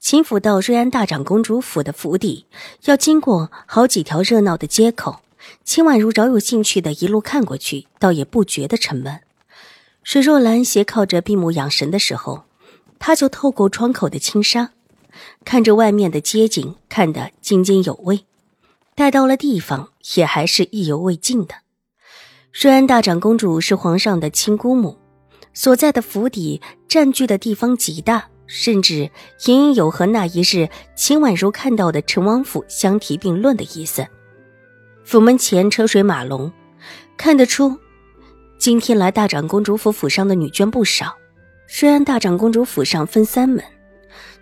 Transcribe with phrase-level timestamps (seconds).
[0.00, 2.46] 秦府到瑞安大长公主府的府邸，
[2.84, 5.20] 要经过好几条热闹的街口。
[5.62, 9.20] 秦婉如饶有兴趣的一路看过去，倒也不觉得沉闷。
[10.02, 12.44] 水若兰斜靠着闭目养神的时候，
[12.98, 14.70] 她就透过窗口的轻纱，
[15.44, 18.24] 看着外面的街景，看得津津有味。
[18.94, 21.56] 待到了地方，也还是意犹未尽的。
[22.52, 24.96] 瑞安大长公主是皇上的亲姑母，
[25.52, 28.29] 所在的府邸占据的地方极大。
[28.52, 29.08] 甚至
[29.46, 34.04] 隐隐有和那一日秦婉如看到的陈王府相提并论的意思。
[35.04, 36.52] 府门前车水马龙，
[37.16, 37.78] 看得出
[38.58, 41.16] 今天来大长公主府府上的女眷不少。
[41.68, 43.64] 虽然大长公主府上分三门，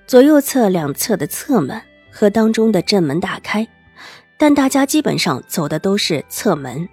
[0.06, 1.78] 左右侧两侧的侧门
[2.10, 3.68] 和当中的正门打开，
[4.38, 6.88] 但大家基本上走的都是侧门。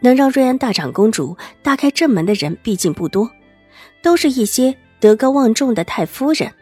[0.00, 3.30] 能让瑞安大长公主大开正门的人毕竟不多，
[4.02, 4.76] 都是一些。
[5.00, 6.52] 德高望重的太夫人，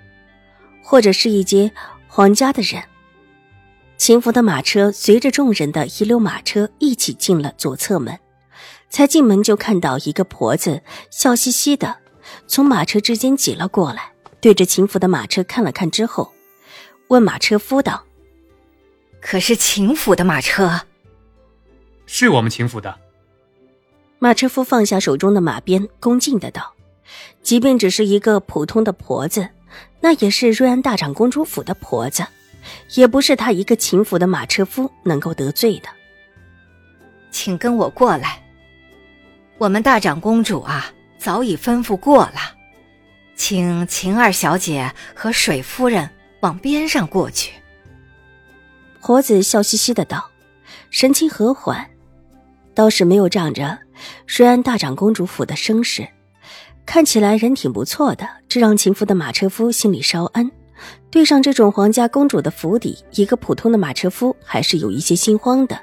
[0.83, 1.71] 或者是一些
[2.07, 2.83] 皇家的人。
[3.97, 8.19] 秦府的马车随着众人的一溜马车一起进了左侧门，
[8.89, 11.99] 才进门就看到一个婆子笑嘻嘻的
[12.47, 16.33] 从马车之间挤了过来，对着秦府的马车看了看之后，
[17.09, 18.05] 问马车夫道
[19.21, 20.83] ：“可是秦府的马车
[22.07, 22.97] ？”“是我们秦府的。”
[24.21, 26.73] 马车夫放下手中的马鞭，恭敬的道。
[27.43, 29.49] 即便只是一个普通的婆子，
[30.01, 32.27] 那也是瑞安大长公主府的婆子，
[32.95, 35.89] 也不是他一个秦府的马车夫能够得罪的。
[37.31, 38.43] 请跟我过来。
[39.59, 42.55] 我们大长公主啊，早已吩咐过了，
[43.35, 46.09] 请秦二小姐和水夫人
[46.41, 47.53] 往边上过去。
[49.01, 50.31] 婆子笑嘻嘻的道，
[50.91, 51.91] 神情和缓，
[52.75, 53.79] 倒是没有仗着
[54.27, 56.07] 瑞安大长公主府的声势。
[56.89, 60.51] 看起来人挺不错的，这让秦福的马车夫心里稍安。
[61.11, 65.79] 对上这种皇家公主的府邸，一个普通的马车夫还是有一些心慌的。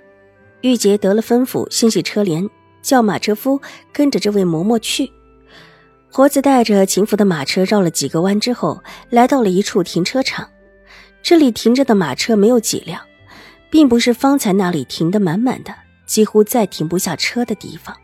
[0.62, 2.50] 玉洁得了吩咐，欣喜车帘，
[2.82, 3.62] 叫马车夫
[3.94, 5.08] 跟着这位嬷嬷去。
[6.12, 10.50] 婆子带着秦福的马车绕了几个弯之后，来到了一处停车场。
[11.22, 13.00] 这里停着的马车没有几辆，
[13.70, 15.72] 并不是方才那里停得满满的，
[16.08, 17.96] 几乎再停不下车的地方。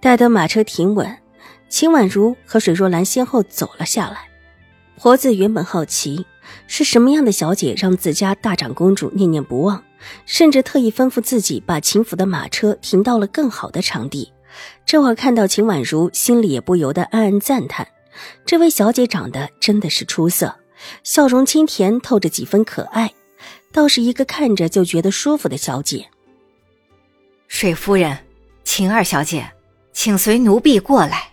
[0.00, 1.12] 待得马车停稳。
[1.72, 4.28] 秦婉如和水若兰先后走了下来。
[4.98, 6.26] 婆子原本好奇
[6.66, 9.82] 是什么样的小姐让自家大长公主念念不忘，
[10.26, 14.30] 甚至特意吩咐自己把秦府的马车停到了更好的场地。
[14.84, 17.88] 这会儿看到秦婉如，心里也不由得暗暗赞叹：
[18.44, 20.54] 这位小姐长得真的是出色，
[21.02, 23.14] 笑容清甜，透着几分可爱，
[23.72, 26.06] 倒是一个看着就觉得舒服的小姐。
[27.48, 28.18] 水夫人，
[28.62, 29.50] 秦二小姐，
[29.94, 31.31] 请随奴婢过来。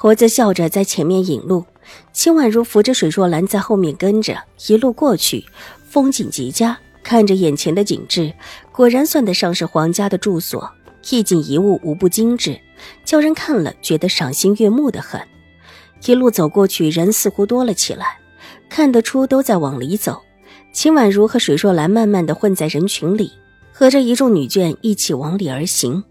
[0.00, 1.64] 婆子笑着在前面引路，
[2.12, 5.44] 秦婉如扶着水若兰在后面跟着，一路过去，
[5.90, 6.78] 风景极佳。
[7.02, 8.32] 看着眼前的景致，
[8.70, 10.70] 果然算得上是皇家的住所，
[11.10, 12.60] 一景一物无不精致，
[13.04, 15.20] 叫人看了觉得赏心悦目的很。
[16.06, 18.20] 一路走过去，人似乎多了起来，
[18.70, 20.20] 看得出都在往里走。
[20.72, 23.32] 秦婉如和水若兰慢慢的混在人群里，
[23.72, 26.04] 和着一众女眷一起往里而行。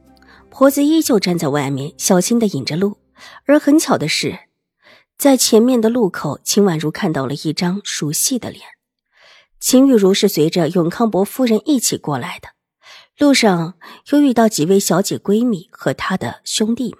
[0.50, 2.98] 婆子依旧站在外面，小心的引着路。
[3.46, 4.40] 而很巧的是，
[5.18, 8.64] 在前面的路口，秦婉如看到了一张熟悉的脸。
[9.60, 12.50] 秦玉茹是随着永康伯夫人一起过来的，
[13.18, 13.74] 路上
[14.12, 16.96] 又遇到几位小姐闺蜜和她的兄弟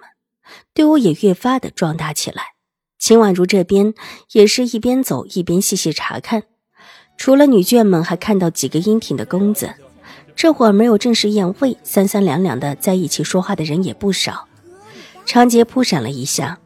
[0.74, 2.54] 队伍也越发的壮大起来。
[2.98, 3.94] 秦婉如这边
[4.32, 6.42] 也是一边走一边细细查看，
[7.16, 9.74] 除了女眷们，还看到几个英挺的公子。
[10.34, 14.47] 这会儿没有正式宴会，三三两两的在一起说话的人也不少。
[15.28, 16.58] 长街扑闪了一下，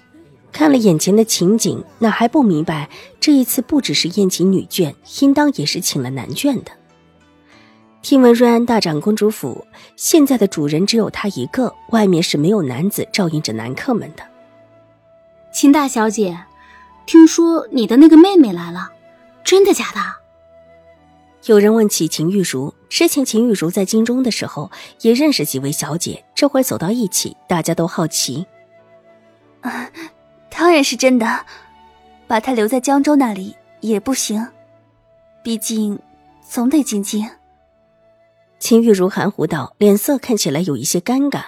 [0.52, 2.88] 看了眼前的情景，哪还不明白
[3.18, 6.70] 这一次不只是宴请女眷，应当也是请了男眷的。
[8.02, 9.66] 听闻瑞安大长公主府
[9.96, 14.22] 现在的主人只有她一个，外面是没有男子照应着男客们的。
[15.52, 16.38] 秦大小姐，
[17.04, 18.92] 听说你的那个妹妹来了，
[19.42, 20.00] 真的假的？
[21.46, 24.70] 有人问起秦玉茹，之前秦玉茹在京中的时候
[25.00, 28.46] 也认识几位小姐，这会走到一起，大家都好奇。
[29.62, 29.90] 啊，
[30.50, 31.46] 当然是真的，
[32.26, 34.46] 把他留在江州那里也不行，
[35.42, 35.98] 毕竟
[36.48, 37.28] 总得进京。
[38.58, 41.42] 秦玉如含糊道，脸色看起来有一些尴尬。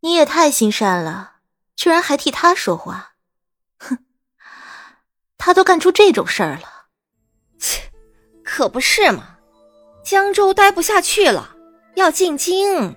[0.00, 1.36] 你也太心善了，
[1.76, 3.12] 居然还替他说话。
[3.78, 3.98] 哼，
[5.38, 6.86] 他都干出这种事儿了，
[7.58, 7.90] 切，
[8.44, 9.38] 可不是嘛！
[10.02, 11.54] 江州待不下去了，
[11.94, 12.96] 要进京。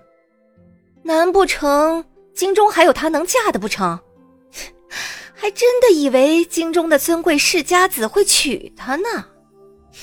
[1.03, 3.99] 难不成京中还有她能嫁的不成？
[5.33, 9.25] 还真的以为京中的尊贵世家子会娶她呢？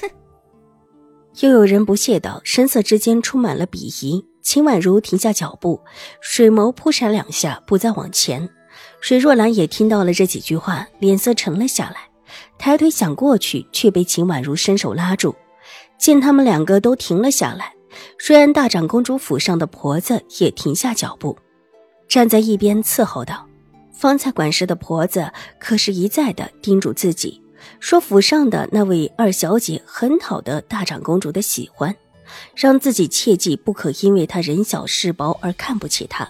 [0.01, 0.11] 哼！
[1.41, 4.27] 又有人不屑道，神色之间充满了鄙夷。
[4.43, 5.81] 秦婉如停下脚步，
[6.21, 8.49] 水眸扑闪两下，不再往前。
[9.01, 12.11] 水若兰也听到了这几句话，脸色沉了下来，
[12.59, 15.35] 抬腿想过去，却被秦婉如伸手拉住。
[15.99, 17.75] 见他们两个都停了下来，
[18.27, 21.39] 瑞安大长公主府上的婆子也停下脚步，
[22.11, 23.47] 站在一边伺候道
[23.95, 27.41] ：“方才管事的婆子可是一再的叮嘱自己，
[27.79, 31.95] 说府上的那位二小姐很讨得大长公主的喜欢。”
[32.55, 36.29] 让自己切记不可因为他人小势薄而看不起她。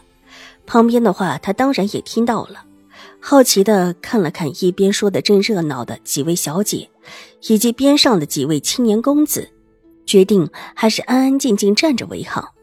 [0.66, 2.64] 旁边的话他当然也听到了，
[3.20, 6.90] 好奇的看了看一边说的正热闹的几位小姐，
[7.48, 9.50] 以及边上的几位青年公子，
[10.06, 12.54] 决定还是安安静静站着为好。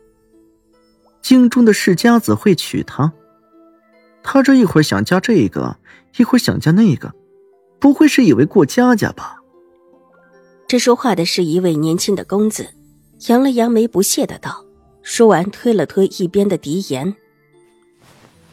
[1.27, 3.11] 京中的世家子会娶她，
[4.23, 5.77] 她这一会儿想嫁这个，
[6.15, 7.13] 一会儿想嫁那个，
[7.81, 9.35] 不会是以为过家家吧？
[10.69, 12.69] 这说话的是一位年轻的公子。
[13.27, 14.63] 扬了扬眉，不屑的道
[15.03, 17.13] ：“说完，推了推一边的狄言。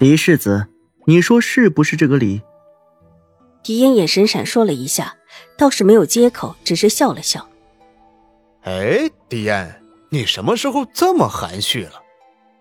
[0.01, 0.67] 狄世子，
[1.05, 2.43] 你说是不是这个理？”
[3.63, 5.15] 狄言眼神闪烁了一下，
[5.57, 7.49] 倒是没有接口，只是笑了笑。
[8.67, 12.03] “哎，狄言，你什么时候这么含蓄了？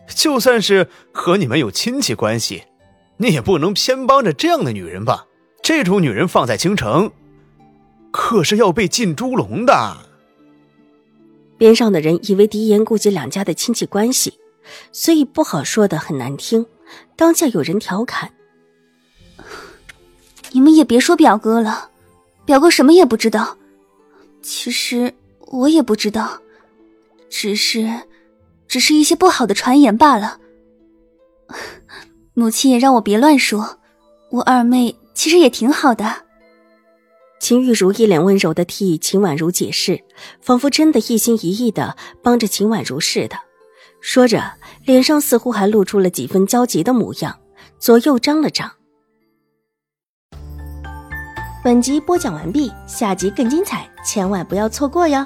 [0.08, 2.64] 就算是和你们有亲戚关系，
[3.18, 5.28] 你也不能偏帮着这样的女人吧？
[5.62, 7.12] 这种女人放在京城，
[8.12, 9.98] 可是要被进猪笼的。”
[11.58, 14.40] 边上的人以为狄言顾及两家的亲戚关系，
[14.92, 16.66] 所以不好说的很难听。
[17.16, 18.34] 当下有人调侃
[20.52, 21.90] ：“你们也别说表哥了，
[22.46, 23.58] 表哥什么也不知道。
[24.42, 25.14] 其实
[25.48, 26.42] 我也不知道，
[27.30, 27.90] 只是，
[28.74, 30.40] 只是一些不好的传言罢了。
[32.34, 33.78] 母亲也让我别乱说，
[34.32, 36.24] 我二妹其实也挺好的。”
[37.40, 40.04] 秦玉茹一脸温柔的替秦婉如解释，
[40.42, 43.36] 仿佛真的一心一意的帮着秦婉如似的。
[44.02, 44.42] 说着，
[44.86, 47.38] 脸上似乎还露出了几分焦急的模样，
[47.78, 48.72] 左右张了张。
[51.64, 55.24] 本集播讲完毕，下集更精彩，千万不要错过哟。